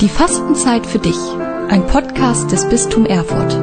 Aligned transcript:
Die 0.00 0.08
Fastenzeit 0.08 0.86
für 0.86 0.98
dich. 0.98 1.18
Ein 1.68 1.86
Podcast 1.86 2.50
des 2.50 2.66
Bistum 2.66 3.04
Erfurt. 3.04 3.54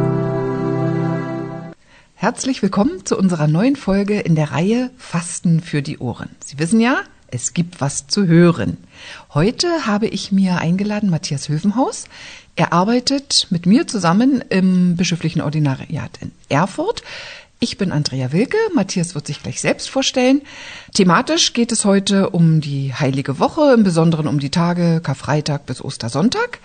Herzlich 2.13 2.61
willkommen 2.61 3.03
zu 3.07 3.17
unserer 3.17 3.47
neuen 3.47 3.75
Folge 3.75 4.19
in 4.19 4.35
der 4.35 4.51
Reihe 4.51 4.91
Fasten 4.99 5.61
für 5.61 5.81
die 5.81 5.97
Ohren. 5.97 6.29
Sie 6.45 6.59
wissen 6.59 6.79
ja, 6.79 7.01
es 7.31 7.55
gibt 7.55 7.81
was 7.81 8.05
zu 8.05 8.27
hören. 8.27 8.77
Heute 9.33 9.87
habe 9.87 10.05
ich 10.05 10.31
mir 10.31 10.59
eingeladen 10.59 11.09
Matthias 11.09 11.49
Höfenhaus. 11.49 12.05
Er 12.55 12.71
arbeitet 12.71 13.47
mit 13.49 13.65
mir 13.65 13.87
zusammen 13.87 14.43
im 14.49 14.95
bischöflichen 14.95 15.41
Ordinariat 15.41 16.19
in 16.21 16.31
Erfurt. 16.49 17.01
Ich 17.59 17.79
bin 17.79 17.91
Andrea 17.91 18.31
Wilke. 18.31 18.57
Matthias 18.75 19.15
wird 19.15 19.25
sich 19.25 19.41
gleich 19.41 19.61
selbst 19.61 19.89
vorstellen. 19.89 20.43
Thematisch 20.93 21.53
geht 21.53 21.71
es 21.71 21.85
heute 21.85 22.29
um 22.29 22.61
die 22.61 22.93
Heilige 22.93 23.39
Woche, 23.39 23.73
im 23.73 23.83
Besonderen 23.83 24.27
um 24.27 24.39
die 24.39 24.51
Tage 24.51 25.01
Karfreitag 25.01 25.65
bis 25.65 25.83
Ostersonntag. 25.83 26.59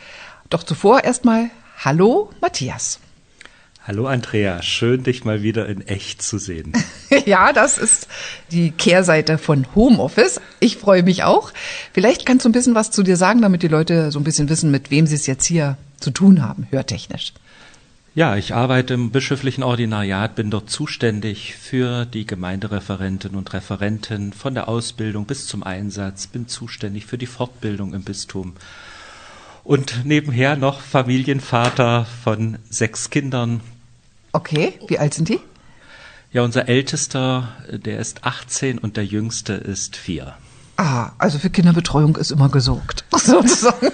Doch 0.51 0.65
zuvor 0.65 1.03
erstmal 1.03 1.49
Hallo, 1.79 2.31
Matthias. 2.43 3.01
Hallo 3.85 4.07
Andrea, 4.07 4.63
schön 4.63 5.03
dich 5.03 5.25
mal 5.25 5.43
wieder 5.43 5.67
in 5.67 5.81
echt 5.81 6.23
zu 6.23 6.37
sehen. 6.37 6.75
ja, 7.25 7.55
das 7.55 7.79
ist 7.79 8.07
die 8.51 8.71
Kehrseite 8.71 9.39
von 9.39 9.67
Homeoffice. 9.75 10.43
Ich 10.61 10.77
freue 10.77 11.03
mich 11.03 11.25
auch. 11.25 11.53
Vielleicht 11.95 12.27
kannst 12.27 12.45
du 12.45 12.51
ein 12.51 12.53
bisschen 12.53 12.75
was 12.75 12.91
zu 12.91 13.03
dir 13.03 13.17
sagen, 13.17 13.41
damit 13.41 13.63
die 13.63 13.69
Leute 13.69 14.13
so 14.13 14.21
ein 14.21 14.25
bisschen 14.25 14.51
wissen, 14.51 14.71
mit 14.71 14.91
wem 14.91 15.07
sie 15.07 15.15
es 15.15 15.27
jetzt 15.27 15.47
hier 15.47 15.79
zu 15.99 16.11
tun 16.11 16.47
haben, 16.47 16.69
hörtechnisch. 16.71 17.33
Ja, 18.15 18.37
ich 18.37 18.55
arbeite 18.55 18.93
im 18.93 19.11
bischöflichen 19.11 19.65
Ordinariat, 19.65 20.35
bin 20.35 20.51
dort 20.51 20.69
zuständig 20.69 21.55
für 21.55 22.05
die 22.05 22.27
Gemeindereferenten 22.27 23.35
und 23.35 23.55
Referenten 23.55 24.35
von 24.35 24.53
der 24.53 24.69
Ausbildung 24.69 25.25
bis 25.25 25.47
zum 25.47 25.63
Einsatz, 25.63 26.27
bin 26.27 26.47
zuständig 26.47 27.07
für 27.07 27.17
die 27.17 27.27
Fortbildung 27.27 27.95
im 27.95 28.03
Bistum 28.03 28.53
und 29.65 30.05
nebenher 30.05 30.57
noch 30.57 30.81
Familienvater 30.81 32.07
von 32.23 32.59
sechs 32.69 33.09
Kindern. 33.09 33.63
Okay, 34.33 34.79
wie 34.89 34.99
alt 34.99 35.15
sind 35.15 35.31
die? 35.31 35.41
Ja, 36.33 36.43
unser 36.43 36.69
Ältester, 36.69 37.49
der 37.71 37.99
ist 37.99 38.25
18 38.25 38.77
und 38.77 38.99
der 38.99 39.07
Jüngste 39.07 39.55
ist 39.55 39.97
vier. 39.97 40.35
Ah, 40.77 41.13
also 41.17 41.39
für 41.39 41.49
Kinderbetreuung 41.49 42.17
ist 42.17 42.31
immer 42.31 42.51
gesorgt, 42.51 43.07
sozusagen. 43.13 43.89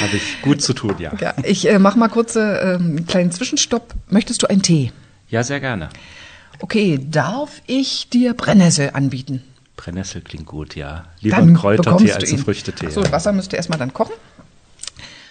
Habe 0.00 0.16
ich 0.16 0.42
gut 0.42 0.62
zu 0.62 0.72
tun, 0.72 0.94
ja. 0.98 1.12
ja 1.20 1.34
ich 1.42 1.68
äh, 1.68 1.78
mache 1.78 1.98
mal 1.98 2.08
kurz 2.08 2.36
äh, 2.36 2.40
einen 2.40 3.06
kleinen 3.06 3.30
Zwischenstopp. 3.30 3.94
Möchtest 4.08 4.42
du 4.42 4.46
einen 4.48 4.62
Tee? 4.62 4.92
Ja, 5.28 5.42
sehr 5.42 5.60
gerne. 5.60 5.90
Okay, 6.60 6.98
darf 7.02 7.62
ich 7.66 8.08
dir 8.08 8.34
Brennnessel 8.34 8.90
anbieten? 8.92 9.42
Brennnessel 9.76 10.20
klingt 10.20 10.46
gut, 10.46 10.76
ja. 10.76 11.04
Lieber 11.20 11.36
dann 11.36 11.54
Kräutertee 11.54 12.12
als 12.12 12.30
ein 12.30 12.38
Früchtetee. 12.38 12.90
So, 12.90 13.02
Wasser 13.12 13.32
müsste 13.32 13.56
erstmal 13.56 13.78
dann 13.78 13.94
kochen. 13.94 14.12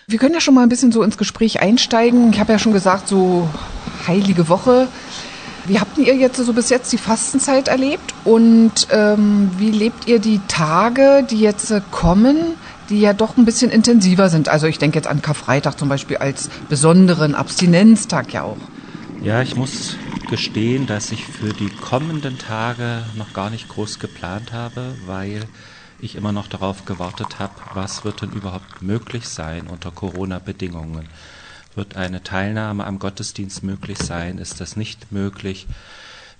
Wir 0.07 0.17
können 0.17 0.33
ja 0.33 0.41
schon 0.41 0.55
mal 0.55 0.63
ein 0.63 0.69
bisschen 0.69 0.91
so 0.91 1.03
ins 1.03 1.17
Gespräch 1.17 1.61
einsteigen. 1.61 2.33
Ich 2.33 2.39
habe 2.39 2.51
ja 2.51 2.57
schon 2.57 2.73
gesagt, 2.73 3.07
so 3.07 3.47
heilige 4.07 4.49
Woche. 4.49 4.87
Wie 5.65 5.79
habt 5.79 5.99
ihr 5.99 6.15
jetzt 6.15 6.37
so 6.37 6.53
bis 6.53 6.69
jetzt 6.69 6.91
die 6.91 6.97
Fastenzeit 6.97 7.67
erlebt 7.67 8.15
und 8.23 8.87
ähm, 8.91 9.51
wie 9.57 9.69
lebt 9.69 10.07
ihr 10.07 10.17
die 10.17 10.41
Tage, 10.47 11.23
die 11.29 11.39
jetzt 11.39 11.71
kommen? 11.91 12.55
Die 12.89 12.99
ja 12.99 13.13
doch 13.13 13.37
ein 13.37 13.45
bisschen 13.45 13.71
intensiver 13.71 14.29
sind. 14.29 14.49
Also 14.49 14.67
ich 14.67 14.79
denke 14.79 14.97
jetzt 14.97 15.07
an 15.07 15.21
Karfreitag 15.21 15.77
zum 15.77 15.89
Beispiel 15.89 16.17
als 16.17 16.49
besonderen 16.67 17.35
Abstinenztag 17.35 18.33
ja 18.33 18.43
auch. 18.43 18.57
Ja, 19.21 19.41
ich 19.41 19.55
muss 19.55 19.97
gestehen, 20.29 20.85
dass 20.87 21.11
ich 21.11 21.25
für 21.25 21.53
die 21.53 21.69
kommenden 21.69 22.37
Tage 22.37 23.03
noch 23.15 23.33
gar 23.33 23.49
nicht 23.49 23.67
groß 23.67 23.99
geplant 23.99 24.53
habe, 24.53 24.95
weil 25.05 25.41
ich 25.99 26.15
immer 26.15 26.31
noch 26.31 26.47
darauf 26.47 26.85
gewartet 26.85 27.39
habe, 27.39 27.53
was 27.73 28.05
wird 28.05 28.21
denn 28.21 28.31
überhaupt 28.31 28.81
möglich 28.81 29.27
sein 29.27 29.67
unter 29.67 29.91
Corona-Bedingungen. 29.91 31.09
Wird 31.75 31.97
eine 31.97 32.23
Teilnahme 32.23 32.85
am 32.85 32.99
Gottesdienst 32.99 33.63
möglich 33.63 33.97
sein? 33.99 34.37
Ist 34.37 34.61
das 34.61 34.75
nicht 34.75 35.11
möglich? 35.11 35.67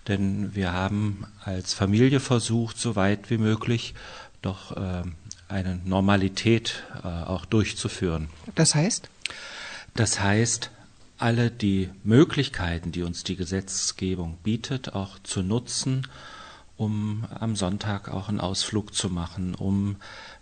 Denn 0.07 0.55
wir 0.55 0.71
haben 0.73 1.25
als 1.43 1.73
Familie 1.73 2.19
versucht, 2.19 2.77
so 2.79 2.95
weit 2.95 3.29
wie 3.29 3.37
möglich, 3.37 3.93
doch 4.41 4.75
äh, 4.77 5.03
eine 5.49 5.79
Normalität 5.83 6.83
äh, 7.03 7.07
auch 7.07 7.45
durchzuführen. 7.45 8.29
Das 8.55 8.75
heißt? 8.75 9.09
Das 9.95 10.21
heißt, 10.21 10.71
alle 11.17 11.51
die 11.51 11.89
Möglichkeiten, 12.03 12.91
die 12.91 13.03
uns 13.03 13.23
die 13.23 13.35
Gesetzgebung 13.35 14.37
bietet, 14.43 14.93
auch 14.93 15.19
zu 15.19 15.43
nutzen, 15.43 16.07
um 16.77 17.25
am 17.37 17.57
Sonntag 17.57 18.07
auch 18.07 18.29
einen 18.29 18.39
Ausflug 18.39 18.93
zu 18.93 19.09
machen, 19.09 19.53
um 19.53 19.97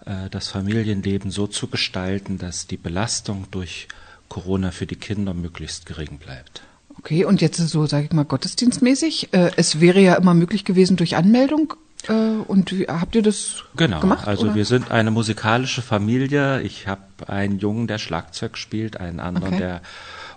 äh, 0.05 0.29
das 0.29 0.49
Familienleben 0.49 1.31
so 1.31 1.47
zu 1.47 1.67
gestalten, 1.67 2.37
dass 2.37 2.67
die 2.67 2.77
Belastung 2.77 3.47
durch 3.49 3.87
Corona 4.29 4.71
für 4.71 4.85
die 4.85 4.97
Kinder 4.97 5.33
möglichst 5.33 5.85
gering 5.87 6.19
bleibt. 6.19 6.61
Okay, 6.99 7.25
und 7.25 7.41
jetzt 7.41 7.57
so, 7.57 7.85
sage 7.85 8.05
ich 8.05 8.11
mal, 8.11 8.25
gottesdienstmäßig. 8.25 9.33
Äh, 9.33 9.51
es 9.55 9.79
wäre 9.79 9.99
ja 9.99 10.15
immer 10.15 10.33
möglich 10.33 10.65
gewesen 10.65 10.97
durch 10.97 11.15
Anmeldung. 11.15 11.73
Äh, 12.07 12.11
und 12.11 12.71
wie, 12.71 12.87
habt 12.87 13.15
ihr 13.15 13.23
das 13.23 13.63
genau, 13.75 13.99
gemacht? 13.99 14.27
Also 14.27 14.45
oder? 14.45 14.55
wir 14.55 14.65
sind 14.65 14.91
eine 14.91 15.11
musikalische 15.11 15.81
Familie. 15.81 16.61
Ich 16.61 16.87
habe 16.87 17.01
einen 17.27 17.59
Jungen, 17.59 17.87
der 17.87 17.97
Schlagzeug 17.97 18.57
spielt, 18.57 18.99
einen 18.99 19.19
anderen, 19.19 19.55
okay. 19.55 19.63
der 19.63 19.81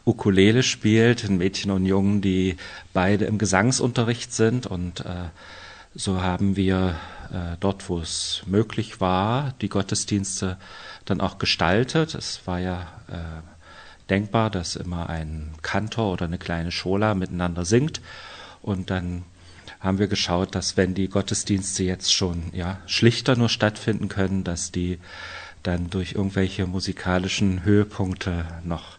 Ukulele 0.05 0.63
spielt, 0.63 1.25
ein 1.25 1.39
Mädchen 1.39 1.71
und 1.71 1.87
Jungen, 1.87 2.21
die 2.21 2.57
beide 2.93 3.27
im 3.27 3.39
Gesangsunterricht 3.39 4.33
sind. 4.33 4.67
Und 4.67 5.01
äh, 5.01 5.29
so 5.95 6.23
haben 6.23 6.57
wir 6.57 6.97
äh, 7.33 7.57
dort, 7.61 7.89
wo 7.89 7.99
es 7.99 8.43
möglich 8.47 9.01
war, 9.01 9.55
die 9.61 9.69
Gottesdienste 9.69 10.57
dann 11.05 11.21
auch 11.21 11.39
gestaltet. 11.39 12.15
Es 12.15 12.47
war 12.47 12.59
ja 12.59 12.83
äh, 13.09 14.09
denkbar, 14.09 14.51
dass 14.51 14.77
immer 14.77 15.09
ein 15.09 15.53
Kantor 15.63 16.13
oder 16.13 16.25
eine 16.25 16.39
kleine 16.39 16.73
Schola 16.73 17.15
miteinander 17.15 17.65
singt. 17.65 18.01
Und 18.63 18.91
dann 18.91 19.23
haben 19.81 19.99
wir 19.99 20.09
geschaut, 20.09 20.55
dass 20.55 20.77
wenn 20.77 20.95
die 20.95 21.09
Gottesdienste 21.09 21.85
jetzt 21.85 22.13
schon 22.13 22.45
ja, 22.53 22.79
schlichter 22.87 23.37
nur 23.37 23.49
stattfinden 23.49 24.09
können, 24.09 24.45
dass 24.45 24.71
die 24.73 24.99
dann 25.63 25.91
durch 25.91 26.13
irgendwelche 26.13 26.67
musikalischen 26.67 27.65
Höhepunkte 27.65 28.45
noch 28.65 28.99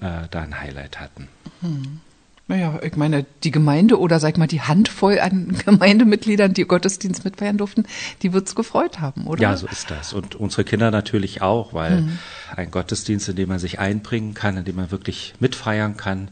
äh, 0.00 0.28
da 0.30 0.42
ein 0.42 0.60
Highlight 0.60 1.00
hatten. 1.00 1.28
Hm. 1.60 2.00
Naja, 2.48 2.78
ich 2.80 2.94
meine, 2.94 3.26
die 3.42 3.50
Gemeinde 3.50 3.98
oder 3.98 4.20
sag 4.20 4.38
mal 4.38 4.46
die 4.46 4.60
Handvoll 4.60 5.18
an 5.18 5.58
Gemeindemitgliedern, 5.64 6.54
die 6.54 6.64
Gottesdienst 6.64 7.24
mitfeiern 7.24 7.58
durften, 7.58 7.86
die 8.22 8.32
wird's 8.32 8.54
gefreut 8.54 9.00
haben, 9.00 9.26
oder? 9.26 9.42
Ja, 9.42 9.56
so 9.56 9.66
ist 9.66 9.90
das. 9.90 10.12
Und 10.12 10.36
unsere 10.36 10.62
Kinder 10.62 10.92
natürlich 10.92 11.42
auch, 11.42 11.74
weil 11.74 12.02
mhm. 12.02 12.18
ein 12.54 12.70
Gottesdienst, 12.70 13.28
in 13.28 13.36
dem 13.36 13.48
man 13.48 13.58
sich 13.58 13.80
einbringen 13.80 14.34
kann, 14.34 14.56
in 14.56 14.64
dem 14.64 14.76
man 14.76 14.92
wirklich 14.92 15.34
mitfeiern 15.40 15.96
kann, 15.96 16.28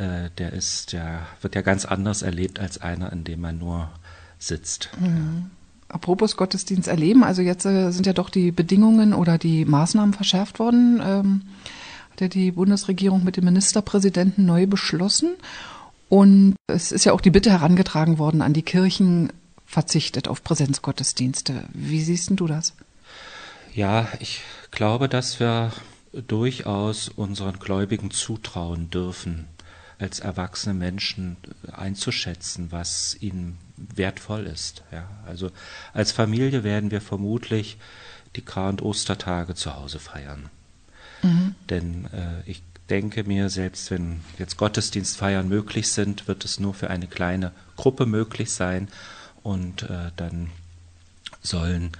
äh, 0.00 0.30
der 0.38 0.52
ist, 0.52 0.92
der 0.92 1.26
wird 1.42 1.54
ja 1.54 1.60
ganz 1.60 1.84
anders 1.84 2.22
erlebt 2.22 2.58
als 2.58 2.80
einer, 2.80 3.12
in 3.12 3.24
dem 3.24 3.40
man 3.40 3.58
nur 3.58 3.90
sitzt. 4.38 4.90
Mhm. 4.98 5.50
Apropos 5.88 6.36
Gottesdienst 6.36 6.88
erleben, 6.88 7.24
also 7.24 7.42
jetzt 7.42 7.66
äh, 7.66 7.90
sind 7.90 8.06
ja 8.06 8.12
doch 8.12 8.30
die 8.30 8.52
Bedingungen 8.52 9.12
oder 9.12 9.38
die 9.38 9.64
Maßnahmen 9.64 10.14
verschärft 10.14 10.58
worden. 10.58 11.02
Ähm, 11.04 11.42
hat 12.12 12.20
ja 12.20 12.28
die 12.28 12.52
Bundesregierung 12.52 13.24
mit 13.24 13.36
dem 13.36 13.44
Ministerpräsidenten 13.44 14.46
neu 14.46 14.66
beschlossen. 14.66 15.30
Und 16.08 16.54
es 16.66 16.92
ist 16.92 17.04
ja 17.04 17.12
auch 17.12 17.20
die 17.20 17.30
Bitte 17.30 17.50
herangetragen 17.50 18.18
worden 18.18 18.40
an 18.42 18.52
die 18.52 18.62
Kirchen, 18.62 19.32
verzichtet 19.66 20.26
auf 20.26 20.42
Präsenzgottesdienste. 20.42 21.64
Wie 21.72 22.02
siehst 22.02 22.30
du 22.30 22.46
das? 22.48 22.74
Ja, 23.72 24.08
ich 24.18 24.42
glaube, 24.72 25.08
dass 25.08 25.38
wir 25.38 25.70
durchaus 26.12 27.08
unseren 27.08 27.60
Gläubigen 27.60 28.10
zutrauen 28.10 28.90
dürfen, 28.90 29.46
als 30.00 30.20
erwachsene 30.20 30.74
Menschen 30.74 31.36
einzuschätzen, 31.72 32.72
was 32.72 33.16
ihnen 33.20 33.58
wertvoll 33.76 34.46
ist. 34.46 34.82
Ja, 34.92 35.08
also 35.26 35.50
als 35.92 36.12
Familie 36.12 36.64
werden 36.64 36.90
wir 36.90 37.00
vermutlich 37.00 37.78
die 38.36 38.42
Kar- 38.42 38.70
und 38.70 38.82
Ostertage 38.82 39.54
zu 39.54 39.74
Hause 39.74 39.98
feiern. 39.98 40.48
Mhm. 41.22 41.54
Denn 41.68 42.06
äh, 42.06 42.48
ich 42.50 42.62
denke 42.88 43.24
mir, 43.24 43.48
selbst 43.48 43.90
wenn 43.90 44.20
jetzt 44.38 44.56
Gottesdienstfeiern 44.56 45.48
möglich 45.48 45.88
sind, 45.92 46.28
wird 46.28 46.44
es 46.44 46.58
nur 46.58 46.74
für 46.74 46.90
eine 46.90 47.06
kleine 47.06 47.52
Gruppe 47.76 48.06
möglich 48.06 48.52
sein 48.52 48.88
und 49.42 49.84
äh, 49.84 50.10
dann 50.16 50.50
sollen 51.42 51.92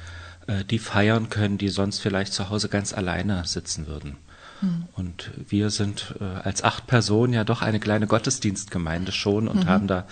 äh, 0.47 0.65
die 0.65 0.79
feiern 0.79 1.31
können, 1.31 1.59
die 1.59 1.69
sonst 1.69 2.01
vielleicht 2.01 2.33
zu 2.33 2.51
Hause 2.51 2.69
ganz 2.69 2.93
alleine 2.93 3.47
sitzen 3.47 3.87
würden. 3.87 4.17
Hm. 4.61 4.85
Und 4.95 5.31
wir 5.49 5.71
sind 5.71 6.15
äh, 6.21 6.25
als 6.25 6.63
acht 6.63 6.87
Personen 6.87 7.33
ja 7.33 7.45
doch 7.45 7.63
eine 7.63 7.81
kleine 7.81 8.07
Gottesdienstgemeinde 8.07 9.13
schon 9.13 9.49
und 9.49 9.65
mhm. 9.65 9.69
haben 9.69 9.87
da 9.87 10.05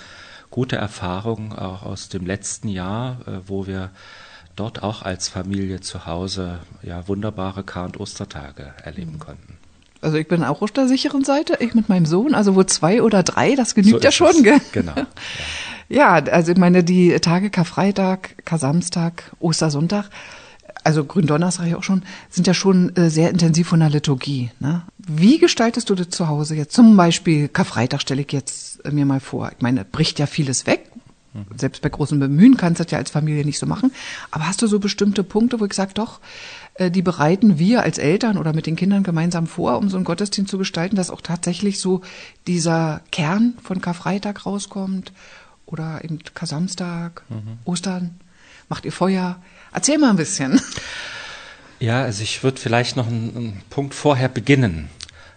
gute 0.50 0.76
Erfahrungen 0.76 1.52
auch 1.52 1.82
aus 1.82 2.08
dem 2.08 2.26
letzten 2.26 2.68
Jahr, 2.68 3.18
äh, 3.26 3.40
wo 3.46 3.66
wir 3.66 3.90
dort 4.56 4.82
auch 4.82 5.02
als 5.02 5.28
Familie 5.28 5.80
zu 5.80 6.06
Hause 6.06 6.58
ja 6.82 7.06
wunderbare 7.06 7.62
Kar- 7.62 7.86
und 7.86 8.00
Ostertage 8.00 8.72
erleben 8.82 9.14
mhm. 9.14 9.18
konnten. 9.18 9.58
Also 10.00 10.16
ich 10.16 10.28
bin 10.28 10.44
auch 10.44 10.62
auf 10.62 10.70
der 10.70 10.86
sicheren 10.86 11.24
Seite, 11.24 11.56
ich 11.60 11.74
mit 11.74 11.88
meinem 11.88 12.06
Sohn, 12.06 12.34
also 12.34 12.54
wo 12.54 12.62
zwei 12.62 13.02
oder 13.02 13.22
drei, 13.22 13.56
das 13.56 13.74
genügt 13.74 14.02
so 14.02 14.04
ja 14.04 14.12
schon, 14.12 14.28
es. 14.28 14.42
gell? 14.42 14.60
Genau. 14.72 14.94
Ja. 14.96 15.06
ja, 15.88 16.32
also 16.32 16.52
ich 16.52 16.58
meine, 16.58 16.84
die 16.84 17.18
Tage 17.18 17.50
Karfreitag, 17.50 18.44
Kar-Samstag, 18.44 19.32
Ostersonntag, 19.40 20.08
also 20.84 21.04
Gründonnerstag 21.04 21.66
ja 21.66 21.76
auch 21.76 21.82
schon, 21.82 22.02
sind 22.30 22.46
ja 22.46 22.54
schon 22.54 22.94
äh, 22.96 23.10
sehr 23.10 23.30
intensiv 23.30 23.68
von 23.68 23.80
der 23.80 23.90
Liturgie. 23.90 24.50
Ne? 24.60 24.82
Wie 24.98 25.38
gestaltest 25.38 25.90
du 25.90 25.94
das 25.94 26.10
zu 26.10 26.28
Hause 26.28 26.54
jetzt? 26.54 26.74
Zum 26.74 26.96
Beispiel 26.96 27.48
Karfreitag 27.48 28.00
stelle 28.00 28.22
ich 28.22 28.32
jetzt 28.32 28.84
äh, 28.84 28.90
mir 28.90 29.06
mal 29.06 29.20
vor. 29.20 29.50
Ich 29.56 29.62
meine, 29.62 29.84
bricht 29.84 30.18
ja 30.18 30.26
vieles 30.26 30.66
weg. 30.66 30.90
Mhm. 31.34 31.44
Selbst 31.56 31.82
bei 31.82 31.88
großen 31.88 32.18
Bemühen 32.18 32.56
kannst 32.56 32.80
du 32.80 32.84
das 32.84 32.92
ja 32.92 32.98
als 32.98 33.10
Familie 33.10 33.44
nicht 33.44 33.58
so 33.58 33.66
machen. 33.66 33.92
Aber 34.30 34.46
hast 34.46 34.62
du 34.62 34.66
so 34.66 34.78
bestimmte 34.78 35.24
Punkte, 35.24 35.60
wo 35.60 35.64
ich 35.64 35.74
sage, 35.74 35.94
doch, 35.94 36.20
äh, 36.74 36.90
die 36.90 37.02
bereiten 37.02 37.58
wir 37.58 37.82
als 37.82 37.98
Eltern 37.98 38.38
oder 38.38 38.52
mit 38.52 38.66
den 38.66 38.76
Kindern 38.76 39.02
gemeinsam 39.02 39.46
vor, 39.46 39.78
um 39.78 39.88
so 39.88 39.96
einen 39.96 40.04
Gottesdienst 40.04 40.50
zu 40.50 40.58
gestalten, 40.58 40.96
dass 40.96 41.10
auch 41.10 41.20
tatsächlich 41.20 41.80
so 41.80 42.02
dieser 42.46 43.02
Kern 43.10 43.54
von 43.62 43.80
Karfreitag 43.80 44.46
rauskommt 44.46 45.12
oder 45.66 46.02
eben 46.04 46.18
Kasamstag, 46.34 47.24
mhm. 47.28 47.58
Ostern? 47.64 48.20
Macht 48.68 48.84
ihr 48.84 48.92
Feuer? 48.92 49.40
Erzähl 49.72 49.98
mal 49.98 50.10
ein 50.10 50.16
bisschen. 50.16 50.60
Ja, 51.80 52.02
also 52.02 52.22
ich 52.22 52.42
würde 52.42 52.60
vielleicht 52.60 52.96
noch 52.96 53.06
einen, 53.06 53.36
einen 53.36 53.62
Punkt 53.70 53.94
vorher 53.94 54.28
beginnen. 54.28 54.90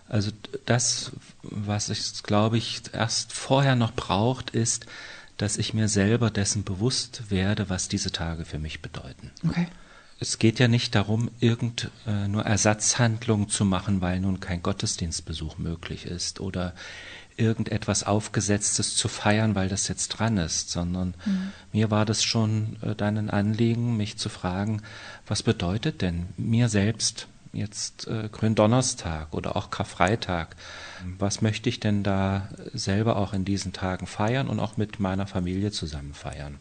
Also 0.10 0.32
das, 0.66 1.12
was 1.44 1.90
ich, 1.90 2.24
glaube 2.24 2.58
ich, 2.58 2.82
erst 2.94 3.32
vorher 3.32 3.76
noch 3.76 3.94
braucht, 3.94 4.50
ist, 4.50 4.88
dass 5.38 5.58
ich 5.58 5.74
mir 5.74 5.88
selber 5.88 6.30
dessen 6.30 6.64
bewusst 6.64 7.30
werde, 7.30 7.70
was 7.70 7.88
diese 7.88 8.12
Tage 8.12 8.46
für 8.46 8.60
mich 8.60 8.82
bedeuten. 8.82 9.32
Okay. 9.48 9.68
Es 10.22 10.38
geht 10.38 10.60
ja 10.60 10.68
nicht 10.68 10.94
darum, 10.94 11.32
irgend 11.40 11.90
äh, 12.06 12.28
nur 12.28 12.46
Ersatzhandlungen 12.46 13.50
zu 13.50 13.66
machen, 13.66 14.02
weil 14.02 14.20
nun 14.20 14.40
kein 14.40 14.62
Gottesdienstbesuch 14.62 15.58
möglich 15.58 16.06
ist 16.06 16.40
oder 16.40 16.76
irgendetwas 17.38 18.04
Aufgesetztes 18.04 18.96
zu 18.96 19.08
feiern, 19.08 19.56
weil 19.56 19.68
das 19.68 19.88
jetzt 19.88 20.10
dran 20.10 20.38
ist, 20.38 20.70
sondern 20.70 21.16
mhm. 21.26 21.52
mir 21.74 21.90
war 21.90 22.06
das 22.06 22.24
schon 22.24 22.78
äh, 22.84 22.94
dann 22.94 23.18
ein 23.18 23.32
Anliegen, 23.32 23.98
mich 23.98 24.20
zu 24.20 24.30
fragen, 24.30 24.84
was 25.26 25.42
bedeutet 25.42 26.04
denn 26.04 26.28
mir 26.38 26.70
selbst 26.70 27.28
jetzt 27.52 28.08
äh, 28.08 28.30
Gründonnerstag 28.32 29.34
oder 29.34 29.56
auch 29.56 29.72
Karfreitag? 29.72 30.56
Was 31.18 31.42
möchte 31.42 31.68
ich 31.68 31.80
denn 31.80 32.04
da 32.04 32.48
selber 32.74 33.16
auch 33.16 33.34
in 33.34 33.44
diesen 33.44 33.74
Tagen 33.74 34.06
feiern 34.06 34.50
und 34.50 34.60
auch 34.60 34.78
mit 34.78 35.00
meiner 35.00 35.26
Familie 35.26 35.72
zusammen 35.72 36.14
feiern? 36.14 36.60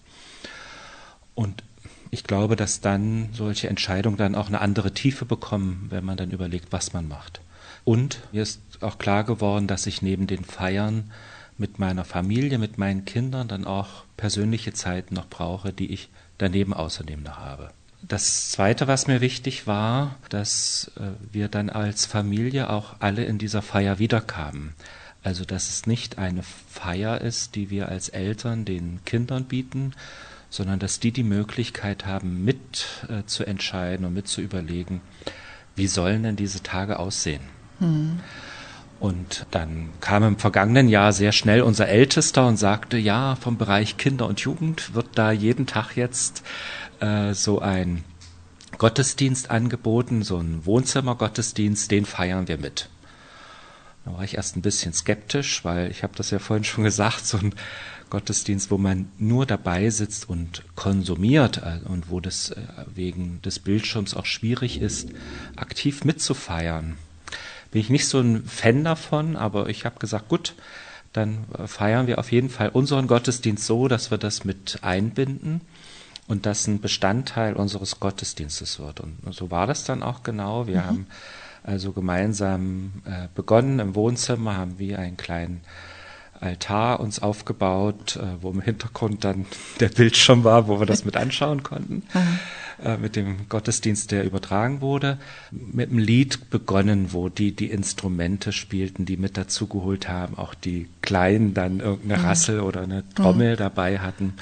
Und 1.35 1.63
ich 2.11 2.25
glaube, 2.25 2.57
dass 2.57 2.81
dann 2.81 3.29
solche 3.33 3.69
Entscheidungen 3.69 4.17
dann 4.17 4.35
auch 4.35 4.49
eine 4.49 4.61
andere 4.61 4.93
Tiefe 4.93 5.25
bekommen, 5.25 5.87
wenn 5.91 6.05
man 6.05 6.17
dann 6.17 6.31
überlegt, 6.31 6.73
was 6.73 6.93
man 6.93 7.09
macht. 7.09 7.41
Und 7.85 8.21
mir 8.33 8.43
ist 8.43 8.61
auch 8.81 8.99
klar 8.99 9.25
geworden, 9.25 9.67
dass 9.67 9.87
ich 9.87 10.03
neben 10.03 10.27
den 10.27 10.45
Feiern 10.45 11.11
mit 11.57 11.79
meiner 11.79 12.05
Familie, 12.05 12.59
mit 12.59 12.79
meinen 12.79 13.05
Kindern 13.05 13.47
dann 13.47 13.65
auch 13.65 14.05
persönliche 14.17 14.73
Zeiten 14.73 15.15
noch 15.15 15.29
brauche, 15.29 15.73
die 15.73 15.93
ich 15.93 16.09
daneben 16.39 16.73
außerdem 16.73 17.23
noch 17.23 17.39
habe. 17.39 17.71
Das 18.03 18.51
Zweite, 18.51 18.89
was 18.89 19.07
mir 19.07 19.21
wichtig 19.21 19.67
war, 19.67 20.17
dass 20.31 20.91
äh, 20.97 21.11
wir 21.33 21.49
dann 21.49 21.69
als 21.69 22.07
Familie 22.07 22.71
auch 22.71 22.97
alle 22.99 23.25
in 23.25 23.37
dieser 23.37 23.61
Feier 23.61 23.99
wiederkamen. 23.99 24.75
Also 25.23 25.45
dass 25.45 25.69
es 25.69 25.87
nicht 25.87 26.17
eine 26.17 26.43
Feier 26.43 27.21
ist, 27.21 27.55
die 27.55 27.69
wir 27.69 27.91
als 27.91 28.09
Eltern 28.09 28.65
den 28.65 29.05
Kindern 29.05 29.45
bieten, 29.45 29.93
sondern 30.51 30.79
dass 30.79 31.01
die 31.01 31.13
die 31.13 31.23
Möglichkeit 31.23 32.05
haben, 32.05 32.45
mit 32.45 33.07
äh, 33.09 33.25
zu 33.25 33.45
entscheiden 33.45 34.05
und 34.05 34.13
mit 34.13 34.29
zu 34.29 34.41
überlegen, 34.41 35.01
wie 35.77 35.87
sollen 35.87 36.25
denn 36.25 36.37
diese 36.37 36.63
Tage 36.63 36.99
aussehen. 36.99 37.43
Mhm. 37.79 38.21
Und 38.99 39.47
dann 39.51 39.89
kam 40.03 40.23
im 40.25 40.37
vergangenen 40.37 40.89
Jahr 40.91 41.15
sehr 41.15 41.33
schnell 41.33 41.63
unser 41.63 41.89
Ältester 41.89 42.47
und 42.47 42.59
sagte, 42.59 42.99
ja, 42.99 43.35
vom 43.37 43.57
Bereich 43.57 43.97
Kinder 43.97 44.27
und 44.27 44.41
Jugend 44.41 44.95
wird 44.95 45.07
da 45.15 45.33
jeden 45.33 45.67
Tag 45.67 45.97
jetzt 45.97 46.43
äh, 47.01 47.33
so 47.33 47.61
ein 47.61 48.05
Gottesdienst 48.77 49.51
angeboten, 49.51 50.23
so 50.23 50.37
ein 50.37 50.67
Wohnzimmergottesdienst, 50.67 51.91
den 51.91 52.05
feiern 52.05 52.47
wir 52.47 52.59
mit. 52.59 52.91
Da 54.05 54.13
war 54.13 54.25
ich 54.25 54.37
erst 54.37 54.57
ein 54.57 54.63
bisschen 54.63 54.93
skeptisch, 54.93 55.65
weil 55.65 55.91
ich 55.91 56.03
habe 56.03 56.15
das 56.17 56.31
ja 56.31 56.39
vorhin 56.39 56.65
schon 56.65 56.85
gesagt, 56.91 57.27
so 57.27 57.39
ein 57.39 57.55
Gottesdienst, 58.11 58.71
wo 58.71 58.79
man 58.79 59.09
nur 59.19 59.47
dabei 59.47 59.89
sitzt 59.91 60.29
und 60.29 60.65
konsumiert 60.75 61.59
äh, 61.59 61.89
und 61.89 62.11
wo 62.11 62.21
das 62.21 62.51
äh, 62.51 62.57
wegen 62.95 63.41
des 63.43 63.59
Bildschirms 63.59 64.15
auch 64.15 64.27
schwierig 64.27 64.81
ist, 64.81 65.09
aktiv 65.57 66.05
mitzufeiern 66.05 66.97
bin 67.71 67.81
ich 67.81 67.91
nicht 67.91 68.09
so 68.09 68.21
ein 68.21 68.45
Fan 68.45 68.85
davon, 68.85 69.37
aber 69.37 69.69
ich 69.69 69.85
habe 69.85 69.99
gesagt, 69.99 70.29
gut, 70.29 70.55
dann 71.13 71.45
feiern 71.67 72.07
wir 72.07 72.19
auf 72.19 72.31
jeden 72.31 72.51
Fall 72.51 72.69
unseren 72.69 73.07
Gottesdienst 73.07 73.65
so, 73.65 73.89
dass 73.89 74.11
wir 74.11 74.19
das 74.19 74.45
mit 74.45 74.79
einbinden 74.83 75.61
und 76.29 76.47
das 76.47 76.67
ein 76.67 76.81
Bestandteil 76.81 77.55
unseres 77.55 77.99
Gottesdienstes 77.99 78.79
wird. 78.79 79.01
Und 79.01 79.19
so 79.31 79.51
war 79.51 79.67
das 79.67 79.85
dann 79.85 80.03
auch 80.03 80.23
genau. 80.23 80.67
Wir 80.67 80.77
mhm. 80.79 80.85
haben 80.85 81.07
also 81.63 81.93
gemeinsam 81.93 82.93
äh, 83.05 83.29
begonnen 83.35 83.81
im 83.81 83.95
Wohnzimmer, 83.95 84.57
haben 84.57 84.79
wir 84.79 84.99
einen 84.99 85.17
kleinen 85.17 85.63
Altar 86.41 87.01
uns 87.01 87.21
aufgebaut, 87.21 88.17
äh, 88.17 88.43
wo 88.43 88.51
im 88.51 88.61
Hintergrund 88.61 89.25
dann 89.25 89.47
der 89.79 89.89
Bildschirm 89.89 90.45
war, 90.45 90.69
wo 90.69 90.81
wir 90.81 90.87
das 90.87 91.05
mit 91.05 91.17
anschauen 91.17 91.63
konnten. 91.63 92.03
Äh, 92.83 92.97
mit 92.97 93.15
dem 93.15 93.49
Gottesdienst, 93.49 94.11
der 94.11 94.25
übertragen 94.25 94.81
wurde, 94.81 95.19
mit 95.51 95.91
einem 95.91 95.99
Lied 95.99 96.49
begonnen, 96.49 97.13
wo 97.13 97.29
die 97.29 97.53
die 97.53 97.71
Instrumente 97.71 98.53
spielten, 98.53 99.05
die 99.05 99.19
mit 99.19 99.37
dazugeholt 99.37 100.09
haben, 100.09 100.39
auch 100.39 100.55
die 100.55 100.89
Kleinen 101.03 101.53
dann 101.53 101.81
irgendeine 101.81 102.23
mhm. 102.23 102.29
Rassel 102.29 102.61
oder 102.61 102.83
eine 102.83 103.05
Trommel 103.15 103.53
mhm. 103.53 103.59
dabei 103.59 103.99
hatten. 103.99 104.35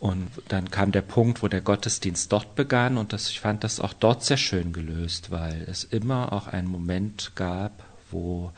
Und 0.00 0.28
dann 0.48 0.70
kam 0.70 0.90
der 0.90 1.02
Punkt, 1.02 1.42
wo 1.42 1.48
der 1.48 1.60
Gottesdienst 1.60 2.32
dort 2.32 2.56
begann 2.56 2.96
und 2.96 3.12
das, 3.12 3.28
ich 3.28 3.38
fand 3.38 3.62
das 3.62 3.78
auch 3.78 3.92
dort 3.92 4.24
sehr 4.24 4.38
schön 4.38 4.72
gelöst, 4.72 5.30
weil 5.30 5.64
es 5.68 5.84
immer 5.84 6.32
auch 6.32 6.48
einen 6.48 6.68
Moment 6.68 7.32
gab, 7.36 7.84
wo 8.10 8.50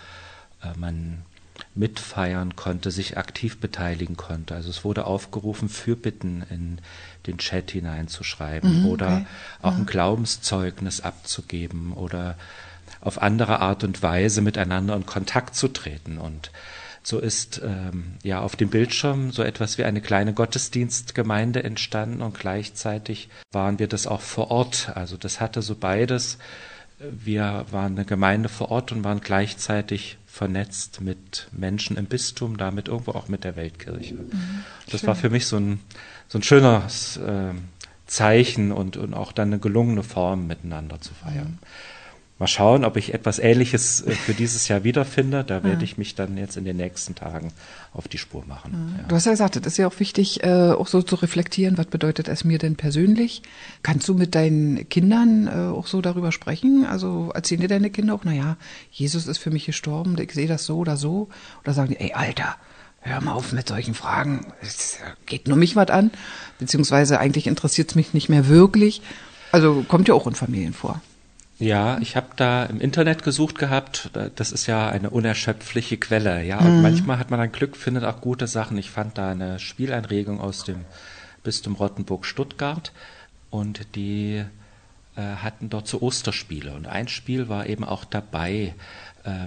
äh, 0.62 0.68
man 0.78 1.22
mitfeiern 1.74 2.54
konnte, 2.54 2.90
sich 2.90 3.16
aktiv 3.16 3.58
beteiligen 3.58 4.16
konnte. 4.16 4.54
Also 4.54 4.70
es 4.70 4.84
wurde 4.84 5.06
aufgerufen, 5.06 5.68
Fürbitten 5.68 6.44
in 6.50 6.78
den 7.26 7.38
Chat 7.38 7.70
hineinzuschreiben 7.70 8.82
mhm, 8.82 8.86
oder 8.86 9.06
okay. 9.06 9.26
auch 9.62 9.74
ein 9.76 9.86
Glaubenszeugnis 9.86 11.00
abzugeben 11.00 11.92
oder 11.92 12.36
auf 13.00 13.20
andere 13.20 13.60
Art 13.60 13.84
und 13.84 14.02
Weise 14.02 14.42
miteinander 14.42 14.94
in 14.96 15.06
Kontakt 15.06 15.54
zu 15.54 15.68
treten. 15.68 16.18
Und 16.18 16.50
so 17.02 17.18
ist 17.18 17.60
ähm, 17.64 18.14
ja 18.22 18.40
auf 18.40 18.54
dem 18.54 18.68
Bildschirm 18.68 19.32
so 19.32 19.42
etwas 19.42 19.78
wie 19.78 19.84
eine 19.84 20.00
kleine 20.00 20.34
Gottesdienstgemeinde 20.34 21.64
entstanden 21.64 22.22
und 22.22 22.38
gleichzeitig 22.38 23.28
waren 23.50 23.78
wir 23.78 23.88
das 23.88 24.06
auch 24.06 24.20
vor 24.20 24.50
Ort. 24.50 24.92
Also 24.94 25.16
das 25.16 25.40
hatte 25.40 25.62
so 25.62 25.74
beides. 25.74 26.38
Wir 26.98 27.66
waren 27.70 27.96
eine 27.96 28.04
Gemeinde 28.04 28.48
vor 28.48 28.70
Ort 28.70 28.92
und 28.92 29.02
waren 29.02 29.20
gleichzeitig 29.20 30.18
vernetzt 30.32 31.02
mit 31.02 31.48
Menschen 31.52 31.98
im 31.98 32.06
Bistum, 32.06 32.56
damit 32.56 32.88
irgendwo 32.88 33.10
auch 33.10 33.28
mit 33.28 33.44
der 33.44 33.54
Weltkirche. 33.54 34.14
Mhm, 34.14 34.64
das 34.90 35.06
war 35.06 35.14
für 35.14 35.28
mich 35.28 35.46
so 35.46 35.58
ein, 35.58 35.80
so 36.26 36.38
ein 36.38 36.42
schönes 36.42 37.18
äh, 37.18 37.52
Zeichen 38.06 38.72
und, 38.72 38.96
und 38.96 39.12
auch 39.12 39.32
dann 39.32 39.48
eine 39.48 39.58
gelungene 39.58 40.02
Form 40.02 40.46
miteinander 40.46 41.02
zu 41.02 41.12
feiern. 41.12 41.58
Mhm. 41.60 42.01
Mal 42.38 42.46
schauen, 42.46 42.84
ob 42.84 42.96
ich 42.96 43.14
etwas 43.14 43.38
Ähnliches 43.38 44.00
äh, 44.00 44.10
für 44.26 44.34
dieses 44.34 44.68
Jahr 44.68 44.84
wiederfinde. 44.84 45.44
Da 45.44 45.62
werde 45.62 45.84
ich 45.84 45.98
mich 45.98 46.14
dann 46.14 46.36
jetzt 46.36 46.56
in 46.56 46.64
den 46.64 46.76
nächsten 46.76 47.14
Tagen 47.14 47.52
auf 47.92 48.08
die 48.08 48.18
Spur 48.18 48.44
machen. 48.46 48.96
Ja. 48.98 49.04
Du 49.08 49.14
hast 49.14 49.26
ja 49.26 49.32
gesagt, 49.32 49.56
es 49.56 49.66
ist 49.66 49.76
ja 49.76 49.86
auch 49.86 50.00
wichtig, 50.00 50.42
äh, 50.42 50.72
auch 50.72 50.86
so 50.86 51.02
zu 51.02 51.16
reflektieren, 51.16 51.78
was 51.78 51.86
bedeutet 51.86 52.28
es 52.28 52.44
mir 52.44 52.58
denn 52.58 52.76
persönlich? 52.76 53.42
Kannst 53.82 54.08
du 54.08 54.14
mit 54.14 54.34
deinen 54.34 54.88
Kindern 54.88 55.46
äh, 55.46 55.72
auch 55.72 55.86
so 55.86 56.00
darüber 56.00 56.32
sprechen? 56.32 56.86
Also 56.88 57.30
erzählen 57.34 57.60
dir 57.60 57.68
deine 57.68 57.90
Kinder 57.90 58.14
auch, 58.14 58.24
naja, 58.24 58.56
Jesus 58.90 59.26
ist 59.26 59.38
für 59.38 59.50
mich 59.50 59.66
gestorben, 59.66 60.16
ich 60.18 60.32
sehe 60.32 60.48
das 60.48 60.64
so 60.64 60.78
oder 60.78 60.96
so? 60.96 61.28
Oder 61.62 61.74
sagen 61.74 61.90
die, 61.90 62.00
ey, 62.00 62.12
Alter, 62.12 62.56
hör 63.02 63.20
mal 63.20 63.32
auf 63.32 63.52
mit 63.52 63.68
solchen 63.68 63.94
Fragen, 63.94 64.46
es 64.62 64.98
geht 65.26 65.48
nur 65.48 65.56
mich 65.56 65.76
was 65.76 65.90
an, 65.90 66.10
beziehungsweise 66.58 67.18
eigentlich 67.18 67.46
interessiert 67.46 67.90
es 67.90 67.94
mich 67.94 68.14
nicht 68.14 68.28
mehr 68.28 68.48
wirklich. 68.48 69.02
Also 69.50 69.84
kommt 69.86 70.08
ja 70.08 70.14
auch 70.14 70.26
in 70.26 70.34
Familien 70.34 70.72
vor. 70.72 71.00
Ja, 71.62 71.98
ich 72.00 72.16
habe 72.16 72.26
da 72.34 72.64
im 72.64 72.80
Internet 72.80 73.22
gesucht 73.22 73.56
gehabt. 73.56 74.10
Das 74.34 74.50
ist 74.50 74.66
ja 74.66 74.88
eine 74.88 75.10
unerschöpfliche 75.10 75.96
Quelle. 75.96 76.42
Ja, 76.42 76.58
und 76.58 76.78
mhm. 76.78 76.82
manchmal 76.82 77.18
hat 77.18 77.30
man 77.30 77.38
dann 77.38 77.52
Glück, 77.52 77.76
findet 77.76 78.02
auch 78.02 78.20
gute 78.20 78.48
Sachen. 78.48 78.76
Ich 78.78 78.90
fand 78.90 79.16
da 79.16 79.30
eine 79.30 79.60
Spieleinregung 79.60 80.40
aus 80.40 80.64
dem 80.64 80.84
Bistum 81.44 81.76
Rottenburg-Stuttgart 81.76 82.92
und 83.50 83.94
die 83.94 84.44
äh, 85.14 85.20
hatten 85.20 85.70
dort 85.70 85.86
so 85.86 86.02
Osterspiele. 86.02 86.74
Und 86.74 86.86
ein 86.86 87.06
Spiel 87.06 87.48
war 87.48 87.66
eben 87.66 87.84
auch 87.84 88.04
dabei, 88.04 88.74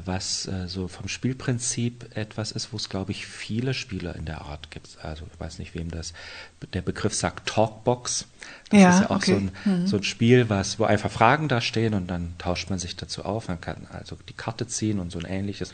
was 0.06 0.48
äh, 0.48 0.68
so 0.68 0.88
vom 0.88 1.08
Spielprinzip 1.08 2.16
etwas 2.16 2.52
ist, 2.52 2.72
wo 2.72 2.78
es, 2.78 2.88
glaube 2.88 3.12
ich, 3.12 3.28
viele 3.28 3.74
Spiele 3.74 4.14
in 4.14 4.26
der 4.26 4.42
Art 4.42 4.72
gibt. 4.72 4.98
Also 5.02 5.26
ich 5.32 5.40
weiß 5.40 5.60
nicht, 5.60 5.76
wem 5.76 5.92
das 5.92 6.14
der 6.74 6.82
Begriff 6.82 7.14
sagt, 7.14 7.50
Talkbox. 7.50 8.26
Das 8.70 8.80
ja, 8.80 8.90
ist 8.90 9.00
ja 9.02 9.10
auch 9.10 9.18
okay. 9.18 9.32
so, 9.32 9.38
ein, 9.38 9.52
mhm. 9.66 9.88
so 9.88 9.98
ein 9.98 10.04
Spiel, 10.04 10.50
was, 10.50 10.80
wo 10.80 10.86
einfach 10.86 11.12
Fragen 11.12 11.50
da 11.50 11.60
stehen 11.60 11.94
und 11.94 12.08
dann 12.08 12.36
tauscht 12.38 12.70
man 12.70 12.80
sich 12.80 12.96
dazu 12.96 13.26
auf. 13.26 13.50
Man 13.50 13.60
kann 13.60 13.88
also 13.92 14.18
die 14.30 14.34
Karte 14.34 14.66
ziehen 14.68 15.00
und 15.00 15.12
so 15.12 15.20
ein 15.20 15.26
ähnliches 15.26 15.74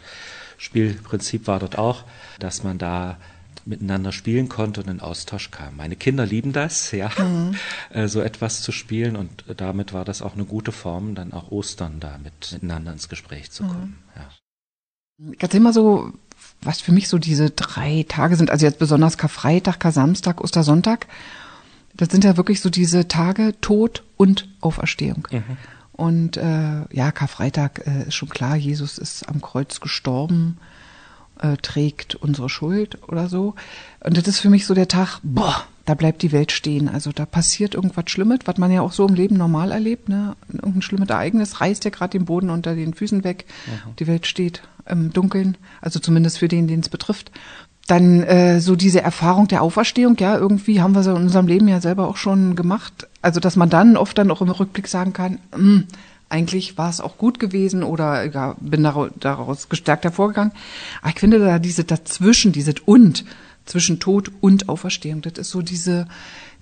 Spielprinzip 0.57 1.47
war 1.47 1.59
dort 1.59 1.77
auch, 1.77 2.03
dass 2.39 2.63
man 2.63 2.77
da 2.77 3.17
miteinander 3.65 4.11
spielen 4.11 4.49
konnte 4.49 4.81
und 4.81 4.89
in 4.89 4.99
Austausch 4.99 5.51
kam. 5.51 5.77
Meine 5.77 5.95
Kinder 5.95 6.25
lieben 6.25 6.53
das, 6.53 6.91
ja, 6.91 7.11
mhm. 7.17 7.55
Äh, 7.89 8.07
so 8.07 8.21
etwas 8.21 8.61
zu 8.61 8.71
spielen 8.71 9.15
und 9.15 9.43
damit 9.57 9.93
war 9.93 10.05
das 10.05 10.21
auch 10.21 10.33
eine 10.33 10.45
gute 10.45 10.71
Form, 10.71 11.15
dann 11.15 11.33
auch 11.33 11.51
Ostern 11.51 11.99
da 11.99 12.17
mit, 12.23 12.51
miteinander 12.53 12.93
ins 12.93 13.09
Gespräch 13.09 13.51
zu 13.51 13.63
kommen. 13.63 13.97
Mhm. 14.15 14.21
Ja. 14.21 15.35
Erzähl 15.39 15.59
mal 15.59 15.73
so, 15.73 16.13
was 16.61 16.81
für 16.81 16.91
mich 16.91 17.07
so 17.07 17.17
diese 17.17 17.49
drei 17.49 18.05
Tage 18.07 18.35
sind, 18.35 18.49
also 18.49 18.65
jetzt 18.65 18.79
besonders 18.79 19.17
Karfreitag, 19.17 19.79
Kar-Samstag, 19.79 20.41
Ostersonntag. 20.41 21.07
Das 21.95 22.09
sind 22.09 22.23
ja 22.23 22.37
wirklich 22.37 22.61
so 22.61 22.69
diese 22.69 23.07
Tage 23.07 23.53
Tod 23.61 24.03
und 24.17 24.47
Auferstehung. 24.61 25.27
Mhm. 25.31 25.57
Und 25.91 26.37
äh, 26.37 26.85
ja, 26.91 27.11
Karfreitag 27.11 27.85
äh, 27.85 28.07
ist 28.07 28.15
schon 28.15 28.29
klar, 28.29 28.55
Jesus 28.55 28.97
ist 28.97 29.27
am 29.27 29.41
Kreuz 29.41 29.81
gestorben 29.81 30.57
äh, 31.41 31.57
trägt 31.57 32.15
unsere 32.15 32.49
Schuld 32.49 32.97
oder 33.07 33.27
so. 33.27 33.55
Und 34.03 34.17
das 34.17 34.27
ist 34.27 34.39
für 34.39 34.49
mich 34.49 34.65
so 34.65 34.73
der 34.73 34.87
Tag, 34.87 35.19
boah, 35.23 35.63
da 35.85 35.95
bleibt 35.95 36.21
die 36.21 36.31
Welt 36.31 36.51
stehen. 36.51 36.87
Also 36.87 37.11
da 37.11 37.25
passiert 37.25 37.75
irgendwas 37.75 38.05
Schlimmes, 38.07 38.39
was 38.45 38.57
man 38.57 38.71
ja 38.71 38.81
auch 38.81 38.91
so 38.91 39.07
im 39.07 39.15
Leben 39.15 39.35
normal 39.35 39.71
erlebt. 39.71 40.09
Ne? 40.09 40.35
Irgendein 40.51 40.81
schlimmes 40.81 41.09
Ereignis 41.09 41.59
reißt 41.59 41.83
ja 41.83 41.91
gerade 41.91 42.17
den 42.17 42.25
Boden 42.25 42.49
unter 42.49 42.75
den 42.75 42.93
Füßen 42.93 43.23
weg. 43.23 43.45
Mhm. 43.65 43.95
Die 43.97 44.07
Welt 44.07 44.27
steht 44.27 44.61
im 44.87 45.11
Dunkeln, 45.11 45.57
also 45.81 45.99
zumindest 45.99 46.39
für 46.39 46.47
den, 46.47 46.67
den 46.67 46.81
es 46.81 46.89
betrifft. 46.89 47.31
Dann 47.87 48.21
äh, 48.21 48.61
so 48.61 48.75
diese 48.75 49.01
Erfahrung 49.01 49.47
der 49.47 49.63
Auferstehung, 49.63 50.15
ja, 50.19 50.37
irgendwie 50.37 50.81
haben 50.81 50.93
wir 50.93 51.03
so 51.03 51.11
in 51.11 51.23
unserem 51.23 51.47
Leben 51.47 51.67
ja 51.67 51.81
selber 51.81 52.07
auch 52.07 52.17
schon 52.17 52.55
gemacht. 52.55 53.07
Also 53.21 53.39
dass 53.39 53.55
man 53.55 53.69
dann 53.69 53.97
oft 53.97 54.17
dann 54.17 54.31
auch 54.31 54.41
im 54.41 54.49
Rückblick 54.49 54.87
sagen 54.87 55.13
kann, 55.13 55.39
mh, 55.51 55.57
hm, 55.57 55.87
eigentlich 56.31 56.77
war 56.77 56.89
es 56.89 57.01
auch 57.01 57.17
gut 57.17 57.39
gewesen 57.39 57.83
oder 57.83 58.25
ja, 58.25 58.55
bin 58.59 58.83
daraus 58.83 59.69
gestärkt 59.69 60.03
hervorgegangen. 60.03 60.53
Aber 61.01 61.11
ich 61.11 61.19
finde 61.19 61.39
da 61.39 61.59
diese 61.59 61.83
dazwischen, 61.83 62.51
diese 62.51 62.73
und, 62.85 63.25
zwischen 63.65 63.99
Tod 63.99 64.31
und 64.41 64.69
Auferstehung, 64.69 65.21
das 65.21 65.33
ist 65.33 65.51
so 65.51 65.61
diese, 65.61 66.07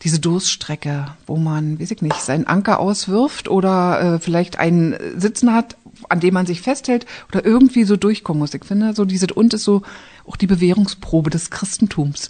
diese 0.01 0.19
Durststrecke, 0.19 1.07
wo 1.27 1.38
man, 1.38 1.79
weiß 1.79 1.91
ich 1.91 2.01
nicht, 2.01 2.19
seinen 2.21 2.45
Anker 2.45 2.79
auswirft 2.79 3.47
oder 3.47 4.15
äh, 4.15 4.19
vielleicht 4.19 4.59
einen 4.59 4.95
Sitzen 5.17 5.53
hat, 5.53 5.77
an 6.09 6.19
dem 6.19 6.33
man 6.33 6.45
sich 6.45 6.61
festhält 6.61 7.05
oder 7.29 7.45
irgendwie 7.45 7.83
so 7.83 7.95
durchkommen 7.95 8.39
muss. 8.39 8.53
Ich 8.53 8.65
finde, 8.65 8.93
so 8.93 9.05
diese 9.05 9.27
und 9.33 9.53
ist 9.53 9.63
so 9.63 9.81
auch 10.25 10.38
die 10.38 10.47
Bewährungsprobe 10.47 11.29
des 11.29 11.49
Christentums. 11.49 12.29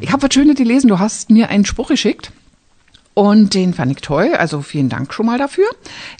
Ich 0.00 0.12
habe 0.12 0.22
was 0.22 0.34
Schönes 0.34 0.56
gelesen, 0.56 0.88
du 0.88 0.98
hast 0.98 1.30
mir 1.30 1.48
einen 1.48 1.64
Spruch 1.64 1.88
geschickt. 1.88 2.32
Und 3.18 3.54
den 3.54 3.72
fand 3.72 3.90
ich 3.92 4.02
toll, 4.02 4.34
also 4.34 4.60
vielen 4.60 4.90
Dank 4.90 5.14
schon 5.14 5.24
mal 5.24 5.38
dafür. 5.38 5.64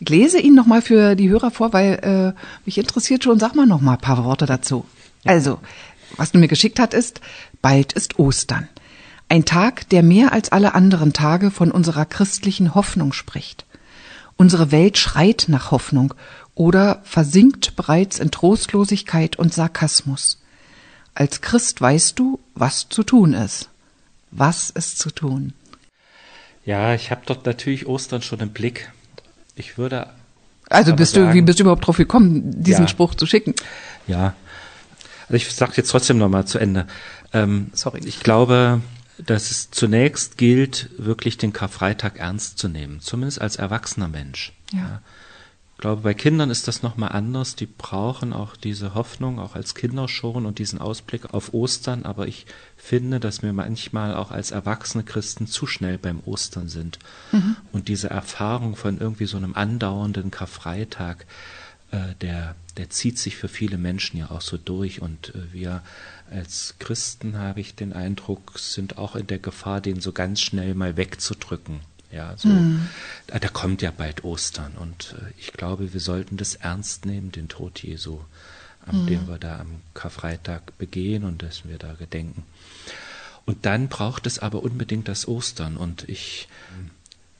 Ich 0.00 0.08
lese 0.08 0.40
ihn 0.40 0.54
nochmal 0.54 0.80
für 0.80 1.14
die 1.14 1.28
Hörer 1.28 1.50
vor, 1.50 1.74
weil 1.74 2.34
äh, 2.34 2.40
mich 2.64 2.78
interessiert 2.78 3.22
schon, 3.22 3.38
sag 3.38 3.54
mal 3.54 3.66
noch 3.66 3.82
mal 3.82 3.92
ein 3.92 4.00
paar 4.00 4.24
Worte 4.24 4.46
dazu. 4.46 4.86
Also, 5.22 5.58
was 6.16 6.32
du 6.32 6.38
mir 6.38 6.48
geschickt 6.48 6.80
hast, 6.80 6.94
ist, 6.94 7.20
bald 7.60 7.92
ist 7.92 8.18
Ostern. 8.18 8.66
Ein 9.28 9.44
Tag, 9.44 9.90
der 9.90 10.02
mehr 10.02 10.32
als 10.32 10.52
alle 10.52 10.74
anderen 10.74 11.12
Tage 11.12 11.50
von 11.50 11.70
unserer 11.70 12.06
christlichen 12.06 12.74
Hoffnung 12.74 13.12
spricht. 13.12 13.66
Unsere 14.38 14.72
Welt 14.72 14.96
schreit 14.96 15.44
nach 15.48 15.72
Hoffnung 15.72 16.14
oder 16.54 17.02
versinkt 17.04 17.76
bereits 17.76 18.18
in 18.18 18.30
Trostlosigkeit 18.30 19.36
und 19.36 19.52
Sarkasmus. 19.52 20.40
Als 21.14 21.42
Christ 21.42 21.78
weißt 21.78 22.18
du, 22.18 22.40
was 22.54 22.88
zu 22.88 23.02
tun 23.02 23.34
ist. 23.34 23.68
Was 24.30 24.70
ist 24.70 24.98
zu 24.98 25.10
tun? 25.10 25.52
Ja, 26.66 26.94
ich 26.94 27.11
habe 27.12 27.23
dort 27.25 27.46
natürlich 27.46 27.87
Ostern 27.87 28.20
schon 28.23 28.40
im 28.40 28.50
Blick. 28.50 28.90
Ich 29.54 29.78
würde. 29.78 30.08
Also 30.68 30.94
bist 30.94 31.16
du, 31.16 31.32
wie 31.32 31.40
bist 31.40 31.61
du 31.61 31.62
überhaupt 31.62 31.87
drauf 31.87 31.96
gekommen, 31.96 32.42
diesen 32.62 32.82
ja, 32.82 32.88
Spruch 32.88 33.14
zu 33.14 33.25
schicken? 33.25 33.54
Ja. 34.08 34.35
Also 35.28 35.35
ich 35.35 35.52
sage 35.52 35.73
jetzt 35.76 35.90
trotzdem 35.90 36.18
nochmal 36.18 36.44
zu 36.44 36.58
Ende. 36.58 36.87
Ähm, 37.32 37.70
Sorry. 37.73 38.00
Ich 38.04 38.20
glaube, 38.20 38.80
dass 39.18 39.52
es 39.52 39.70
zunächst 39.70 40.38
gilt, 40.38 40.90
wirklich 40.99 41.38
den 41.38 41.52
Karfreitag 41.52 42.18
ernst 42.18 42.58
zu 42.58 42.68
nehmen, 42.68 43.00
zumindest 43.00 43.40
als 43.40 43.56
erwachsener 43.56 44.08
Mensch. 44.08 44.52
Ja. 44.73 44.78
ja. 44.78 45.00
Ich 45.76 45.83
glaube, 45.83 46.00
bei 46.00 46.14
Kindern 46.14 46.49
ist 46.49 46.68
das 46.68 46.83
nochmal 46.83 47.12
anders. 47.12 47.54
Die 47.54 47.66
brauchen 47.66 48.33
auch 48.33 48.56
diese 48.56 48.95
Hoffnung, 48.95 49.38
auch 49.38 49.54
als 49.54 49.75
Kinder 49.75 50.09
schon 50.09 50.47
und 50.47 50.59
diesen 50.59 50.80
Ausblick 50.80 51.35
auf 51.35 51.52
Ostern. 51.52 52.06
Aber 52.06 52.26
ich 52.26 52.47
finde, 52.78 53.21
dass 53.21 53.42
wir 53.42 53.52
manchmal 53.52 54.14
auch 54.14 54.30
als 54.30 54.52
erwachsene 54.52 55.04
Christen 55.04 55.47
zu 55.47 55.66
schnell 55.66 55.99
beim 55.99 56.21
Ostern 56.25 56.71
sind. 56.71 56.99
Mhm. 57.30 57.56
Und 57.73 57.88
diese 57.88 58.09
Erfahrung 58.09 58.75
von 58.75 58.99
irgendwie 58.99 59.26
so 59.26 59.37
einem 59.37 59.52
andauernden 59.54 60.30
Karfreitag, 60.30 61.26
äh, 61.90 62.14
der, 62.23 62.54
der 62.78 62.88
zieht 62.88 63.18
sich 63.18 63.37
für 63.37 63.49
viele 63.49 63.76
Menschen 63.76 64.18
ja 64.18 64.30
auch 64.30 64.40
so 64.40 64.56
durch. 64.56 65.02
Und 65.02 65.35
äh, 65.35 65.52
wir 65.52 65.83
als 66.30 66.76
Christen, 66.78 67.37
habe 67.37 67.61
ich 67.61 67.75
den 67.75 67.92
Eindruck, 67.92 68.59
sind 68.59 68.97
auch 68.97 69.14
in 69.14 69.26
der 69.26 69.40
Gefahr, 69.40 69.83
den 69.83 70.00
so 70.00 70.12
ganz 70.12 70.40
schnell 70.40 70.75
mal 70.75 70.97
wegzudrücken. 70.97 71.80
Ja, 72.10 72.34
so, 72.36 72.48
mhm. 72.48 72.88
da, 73.26 73.48
kommt 73.48 73.82
ja 73.82 73.90
bald 73.90 74.25
Ostern 74.25 74.75
und 74.76 75.16
äh, 75.18 75.32
ich 75.38 75.52
glaube, 75.52 75.92
wir 75.92 76.00
sollten 76.00 76.36
das 76.36 76.54
ernst 76.54 77.04
nehmen, 77.04 77.32
den 77.32 77.48
Tod 77.48 77.82
Jesu, 77.82 78.20
am 78.86 79.02
mhm. 79.02 79.06
den 79.06 79.28
wir 79.28 79.38
da 79.38 79.58
am 79.58 79.80
Karfreitag 79.94 80.78
begehen 80.78 81.25
und 81.25 81.42
dessen 81.42 81.68
wir 81.68 81.78
da 81.78 81.94
gedenken. 81.94 82.44
Und 83.44 83.66
dann 83.66 83.88
braucht 83.88 84.26
es 84.26 84.38
aber 84.38 84.62
unbedingt 84.62 85.08
das 85.08 85.26
Ostern 85.26 85.76
und 85.76 86.08
ich 86.08 86.48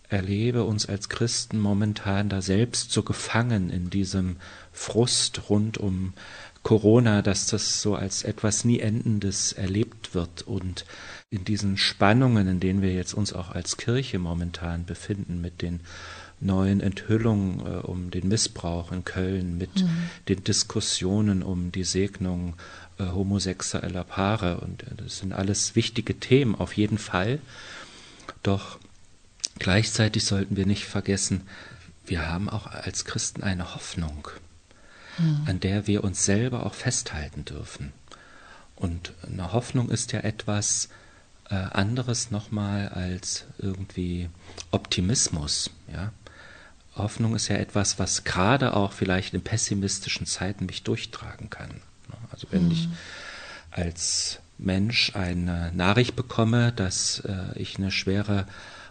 erlebe 0.09 0.65
uns 0.65 0.87
als 0.87 1.09
Christen 1.09 1.59
momentan 1.59 2.29
da 2.29 2.41
selbst 2.43 2.93
so 2.93 3.03
gefangen 3.03 3.71
in 3.71 3.91
diesem 3.91 4.37
Frust 4.73 5.49
rund 5.49 5.79
um 5.79 6.13
Corona, 6.67 7.23
dass 7.23 7.47
das 7.47 7.81
so 7.81 7.95
als 7.95 8.25
etwas 8.25 8.65
nie 8.65 8.81
endendes 8.81 9.53
erlebt 9.53 10.17
wird 10.17 10.43
und 10.43 10.85
in 11.31 11.45
diesen 11.45 11.77
Spannungen, 11.77 12.49
in 12.49 12.59
denen 12.59 12.83
wir 12.83 12.93
jetzt 12.93 13.15
uns 13.15 13.33
auch 13.33 13.51
als 13.51 13.77
Kirche 13.77 14.19
momentan 14.19 14.85
befinden, 14.85 15.41
mit 15.41 15.63
den 15.63 15.79
neuen 16.41 16.81
Enthüllungen 16.81 17.61
äh, 17.61 17.87
um 17.87 18.11
den 18.11 18.27
Missbrauch 18.27 18.91
in 18.91 19.05
Köln, 19.05 19.57
mit 19.59 19.77
mhm. 19.77 20.11
den 20.29 20.43
Diskussionen 20.43 21.45
um 21.45 21.71
die 21.71 21.85
Segnung 21.85 22.55
äh, 22.99 23.05
homosexueller 23.05 24.03
Paare. 24.03 24.59
Und 24.59 24.83
äh, 24.83 24.87
das 24.97 25.19
sind 25.19 25.35
alles 25.35 25.77
wichtige 25.77 26.19
Themen, 26.19 26.57
auf 26.57 26.77
jeden 26.77 26.99
Fall. 26.99 27.39
Doch 28.43 28.81
gleichzeitig 29.61 30.25
sollten 30.25 30.57
wir 30.57 30.67
nicht 30.67 30.87
vergessen, 30.87 31.43
wir 32.07 32.29
haben 32.29 32.49
auch 32.49 32.67
als 32.67 33.05
Christen 33.05 33.45
eine 33.45 33.77
Hoffnung, 33.77 34.27
mhm. 35.19 35.43
an 35.47 35.61
der 35.61 35.87
wir 35.87 36.05
uns 36.05 36.25
selber 36.25 36.67
auch 36.67 36.75
festhalten 36.75 37.45
dürfen. 37.45 37.93
Und 38.75 39.13
eine 39.27 39.53
Hoffnung 39.53 39.91
ist 39.91 40.13
ja 40.13 40.21
etwas, 40.21 40.89
äh, 41.49 41.55
anderes 41.55 42.31
nochmal 42.31 42.89
als 42.89 43.45
irgendwie 43.59 44.29
Optimismus. 44.71 45.71
Ja? 45.93 46.13
Hoffnung 46.97 47.35
ist 47.35 47.49
ja 47.49 47.57
etwas, 47.57 47.99
was 47.99 48.25
gerade 48.25 48.75
auch 48.75 48.93
vielleicht 48.93 49.35
in 49.35 49.43
pessimistischen 49.43 50.27
Zeiten 50.27 50.67
mich 50.67 50.83
durchtragen 50.83 51.51
kann. 51.51 51.71
Ne? 51.71 52.17
Also 52.31 52.49
wenn 52.51 52.67
mhm. 52.67 52.73
ich 52.73 52.89
als 53.71 54.41
Mensch 54.59 55.15
eine 55.15 55.71
Nachricht 55.75 56.17
bekomme, 56.17 56.73
dass 56.73 57.21
äh, 57.21 57.59
ich 57.59 57.77
eine 57.77 57.91
schwere 57.91 58.47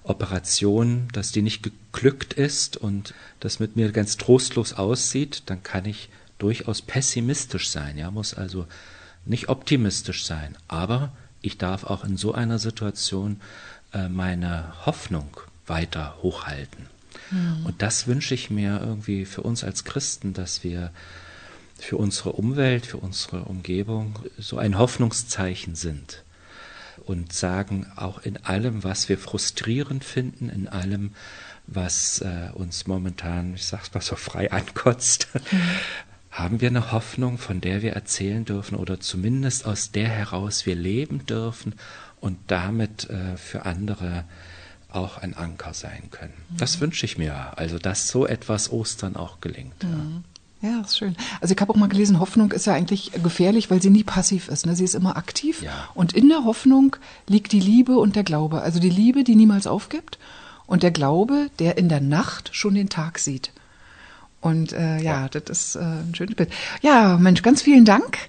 Operation, 0.08 1.08
dass 1.14 1.32
die 1.32 1.42
nicht 1.42 1.64
geglückt 1.64 2.34
ist 2.34 2.78
und 2.78 3.14
das 3.40 3.60
mit 3.60 3.76
mir 3.76 3.92
ganz 3.92 4.18
trostlos 4.18 4.74
aussieht, 4.74 5.44
dann 5.48 5.64
kann 5.64 5.86
ich 5.86 6.10
durchaus 6.38 6.82
pessimistisch 6.82 7.70
sein, 7.70 7.98
ja, 7.98 8.12
muss 8.12 8.34
also 8.34 8.68
nicht 9.26 9.50
optimistisch 9.50 10.26
sein, 10.26 10.56
aber 10.68 11.12
ich 11.42 11.58
darf 11.58 11.84
auch 11.84 12.04
in 12.04 12.18
so 12.18 12.34
einer 12.34 12.60
Situation 12.60 13.40
äh, 13.94 14.10
meine 14.10 14.74
Hoffnung 14.86 15.30
weiter 15.66 16.18
hochhalten. 16.22 16.88
Mhm. 17.32 17.66
Und 17.66 17.82
das 17.82 18.08
wünsche 18.08 18.36
ich 18.36 18.50
mir 18.50 18.82
irgendwie 18.82 19.26
für 19.26 19.42
uns 19.42 19.64
als 19.64 19.84
Christen, 19.84 20.34
dass 20.34 20.64
wir 20.64 20.92
für 21.80 21.98
unsere 21.98 22.34
Umwelt, 22.34 22.86
für 22.86 22.98
unsere 22.98 23.44
Umgebung 23.44 24.20
so 24.38 24.58
ein 24.58 24.78
Hoffnungszeichen 24.78 25.76
sind 25.76 26.25
und 27.06 27.34
sagen, 27.34 27.86
auch 27.96 28.20
in 28.20 28.38
allem, 28.46 28.84
was 28.84 29.10
wir 29.10 29.18
frustrierend 29.18 30.04
finden, 30.04 30.50
in 30.50 30.68
allem, 30.68 31.12
was 31.68 32.22
äh, 32.22 32.50
uns 32.54 32.88
momentan, 32.88 33.56
ich 33.56 33.66
sag's 33.66 33.94
mal 33.94 34.02
so 34.02 34.16
frei 34.16 34.52
ankotzt, 34.52 35.28
haben 36.32 36.62
wir 36.62 36.70
eine 36.70 36.92
Hoffnung, 36.92 37.38
von 37.38 37.62
der 37.62 37.82
wir 37.82 37.94
erzählen 37.94 38.46
dürfen 38.46 38.76
oder 38.76 39.00
zumindest 39.00 39.66
aus 39.66 39.92
der 39.92 40.10
heraus 40.10 40.66
wir 40.66 40.76
leben 40.76 41.26
dürfen 41.26 41.74
und 42.20 42.38
damit 42.48 43.10
äh, 43.10 43.38
für 43.38 43.66
andere 43.66 44.26
auch 44.90 45.18
ein 45.18 45.34
Anker 45.34 45.74
sein 45.74 46.10
können. 46.12 46.34
Mhm. 46.50 46.58
Das 46.58 46.80
wünsche 46.80 47.06
ich 47.06 47.18
mir, 47.18 47.58
also 47.58 47.80
dass 47.80 48.08
so 48.08 48.26
etwas 48.26 48.72
Ostern 48.72 49.16
auch 49.16 49.42
gelingt. 49.42 49.84
Mhm. 49.84 49.90
Ja, 49.90 50.35
ist 50.82 50.98
schön. 50.98 51.16
Also 51.42 51.54
ich 51.54 51.62
habe 51.62 51.72
auch 51.72 51.78
mal 51.78 51.90
gelesen, 51.90 52.20
Hoffnung 52.20 52.52
ist 52.52 52.66
ja 52.66 52.74
eigentlich 52.74 53.12
gefährlich, 53.24 53.70
weil 53.70 53.82
sie 53.82 53.90
nie 53.90 54.04
passiv 54.04 54.48
ist. 54.48 54.66
Ne? 54.66 54.76
Sie 54.76 54.84
ist 54.84 54.96
immer 54.96 55.18
aktiv. 55.18 55.62
Ja. 55.62 55.90
Und 55.94 56.14
in 56.14 56.30
der 56.30 56.44
Hoffnung 56.46 56.96
liegt 57.28 57.52
die 57.52 57.60
Liebe 57.60 57.98
und 57.98 58.16
der 58.16 58.24
Glaube. 58.24 58.62
Also 58.62 58.80
die 58.80 58.90
Liebe, 58.90 59.24
die 59.24 59.36
niemals 59.36 59.68
aufgibt 59.68 60.18
und 60.68 60.84
der 60.84 60.92
Glaube, 60.92 61.50
der 61.60 61.78
in 61.78 61.90
der 61.90 62.02
Nacht 62.02 62.50
schon 62.54 62.76
den 62.76 62.90
Tag 62.90 63.20
sieht. 63.20 63.52
Und 64.42 64.74
äh, 64.74 64.98
ja, 64.98 65.22
ja, 65.22 65.30
das 65.30 65.44
ist 65.50 65.76
äh, 65.76 65.80
ein 65.80 66.14
schönes 66.14 66.36
Bild. 66.36 66.52
Ja, 66.82 67.18
Mensch, 67.18 67.42
ganz 67.42 67.64
vielen 67.64 67.84
Dank. 67.84 68.20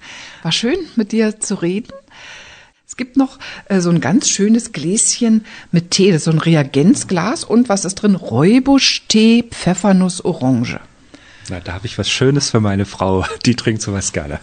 War 0.42 0.52
schön, 0.52 0.78
mit 0.96 1.12
dir 1.12 1.40
zu 1.40 1.56
reden. 1.56 1.92
Es 2.86 2.96
gibt 2.96 3.18
noch 3.18 3.38
äh, 3.66 3.80
so 3.80 3.90
ein 3.90 4.00
ganz 4.00 4.28
schönes 4.28 4.72
Gläschen 4.72 5.44
mit 5.72 5.90
Tee, 5.90 6.12
das 6.12 6.18
ist 6.18 6.24
so 6.24 6.30
ein 6.30 6.38
Reagenzglas 6.38 7.44
und 7.44 7.68
was 7.68 7.84
ist 7.84 7.96
drin? 7.96 8.14
Räubusch-Tee, 8.14 9.44
Pfeffernuss, 9.50 10.24
Orange. 10.24 10.80
Na, 11.48 11.60
da 11.60 11.74
habe 11.74 11.86
ich 11.86 11.98
was 11.98 12.10
Schönes 12.10 12.50
für 12.50 12.60
meine 12.60 12.84
Frau. 12.84 13.24
Die 13.46 13.54
trinkt 13.54 13.82
sowas 13.82 14.12
gerne. 14.12 14.40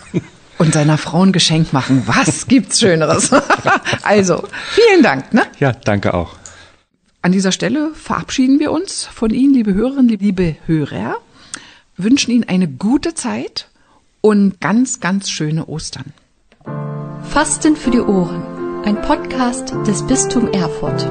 Und 0.58 0.74
seiner 0.74 0.98
Frau 0.98 1.24
ein 1.24 1.32
Geschenk 1.32 1.74
machen. 1.74 2.04
Was 2.06 2.48
gibt's 2.48 2.80
Schöneres? 2.80 3.32
also, 4.04 4.44
vielen 4.72 5.04
Dank. 5.04 5.34
Ne? 5.34 5.44
Ja, 5.60 5.72
danke 5.72 6.14
auch. 6.14 6.36
An 7.22 7.32
dieser 7.32 7.52
Stelle 7.52 7.92
verabschieden 7.94 8.60
wir 8.60 8.72
uns 8.72 9.06
von 9.06 9.32
Ihnen, 9.32 9.54
liebe 9.54 9.74
Hörerinnen, 9.74 10.18
liebe 10.18 10.58
Hörer, 10.66 11.16
wünschen 11.98 12.32
Ihnen 12.32 12.44
eine 12.44 12.68
gute 12.68 13.14
Zeit 13.14 13.70
und 14.22 14.60
ganz, 14.60 15.00
ganz 15.00 15.30
schöne 15.30 15.66
Ostern. 15.66 16.14
Fasten 17.30 17.76
für 17.76 17.92
die 17.92 18.02
Ohren. 18.02 18.84
Ein 18.86 19.02
Podcast 19.02 19.74
des 19.88 20.06
Bistum 20.06 20.52
Erfurt. 20.52 21.08